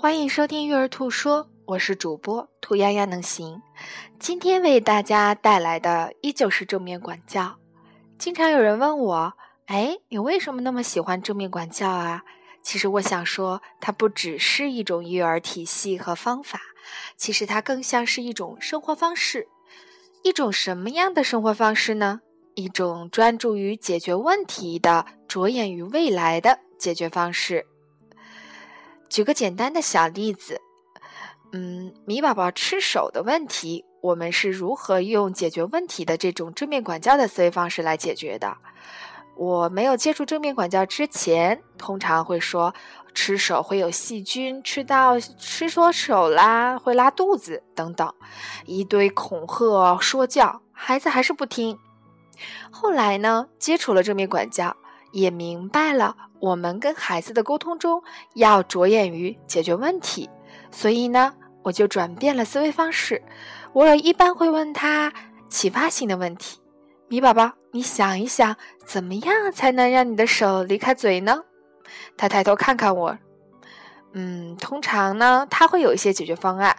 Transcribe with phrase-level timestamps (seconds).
[0.00, 3.60] 欢迎收听育儿兔说，我是主播兔丫丫能行。
[4.18, 7.58] 今天为大家带来的依旧是正面管教。
[8.16, 9.34] 经常有人问我，
[9.66, 12.22] 哎，你为什么那么喜欢正面管教啊？
[12.62, 16.58] 其实我想说，它不只是一种育儿体系和方法，
[17.18, 19.48] 其实它更像是一种生活方式。
[20.22, 22.22] 一种什么样的生活方式呢？
[22.54, 27.66] 一种专注于解决问题的、着眼于未来的解决方式。
[29.10, 30.60] 举个简单的小例子，
[31.50, 38.56] 嗯，米宝宝吃手的问题，我们是如何用解决问题的这种正面管教的思维方式来解决的？
[39.36, 42.72] 我没有接触正面管教之前，通常会说
[43.12, 48.14] 吃手会有细菌，吃到吃错手啦会拉肚子等等，
[48.64, 51.76] 一堆恐吓说教，孩子还是不听。
[52.70, 54.76] 后来呢，接触了正面管教，
[55.12, 58.02] 也明白了我们跟孩子的沟通中
[58.34, 60.28] 要着眼于解决问题，
[60.70, 63.22] 所以呢，我就转变了思维方式。
[63.72, 65.12] 我一般会问他
[65.48, 66.60] 启发性的问题。
[67.08, 71.42] 米宝宝，你想一想，怎么样才能让你的手离开嘴呢？
[72.16, 73.18] 他抬头看看我，
[74.12, 76.76] 嗯，通常呢，他会有一些解决方案，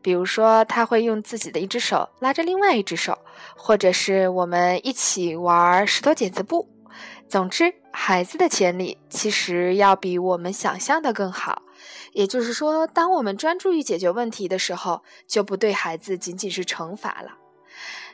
[0.00, 3.18] 比如说他会用自己的一只手拉着另外一只手，
[3.56, 6.71] 或者是我们一起玩石头剪子布。
[7.32, 11.62] 总之，孩子的潜力其实要比我们想象的更好。
[12.12, 17.38] 也就是说，当我们专注于解决问题的时候，就不对孩子仅仅是惩罚了。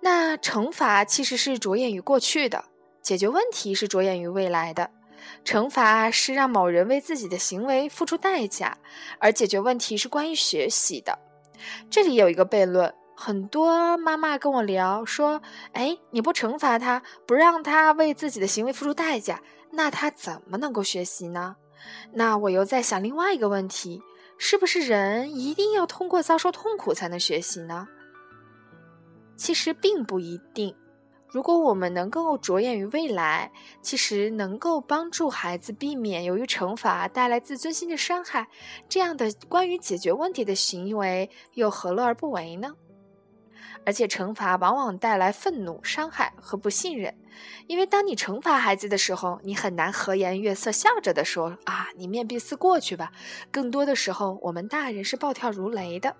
[0.00, 2.64] 那惩罚其实是着眼于过去的，
[3.02, 4.88] 解决问题是着眼于未来的。
[5.44, 8.78] 惩罚是让某人为自己的行为付出代价，
[9.18, 11.18] 而解决问题是关于学习的。
[11.90, 21.56] 这里有一个悖论，很多妈妈跟我聊说：“哎，你不惩罚他，不让他为自己的行为付出代价，那他怎么能够学习呢？”
[22.12, 24.02] 那我又在想另外一个问题：
[24.38, 27.88] 是不是人一定要通过遭受痛苦才能学习呢？
[29.36, 30.76] 其实并不一定。
[31.28, 33.50] 如果我们能够着眼于未来，
[33.80, 38.46] 其实能够帮助孩子避免由于惩罚带来自尊心的伤害，
[38.88, 42.74] 这样的关于解决问题的行为又何乐而不为呢？
[43.84, 47.14] 而且惩罚往往带来愤怒、伤害和不信任，
[47.66, 53.12] 因为当你惩罚孩子的时候，你很难和颜悦色笑着的说啊，你面壁思过去吧。
[53.50, 56.14] 更多的时候，我们大人是暴跳如雷的。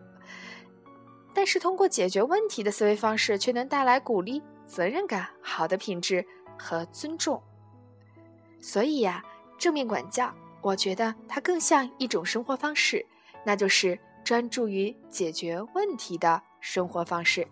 [1.35, 6.25] 但是，通过解决问题的思维方式，却能带来鼓励、责任感、好的品质
[6.59, 7.43] 和尊重。
[8.61, 9.25] 所以呀，
[9.57, 10.31] 正面管教，
[10.61, 13.05] 我觉得它更像一种生活方式，
[13.47, 17.47] 那就是专注于解决问题的生活方式。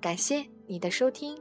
[0.00, 1.40] 感谢你的收听。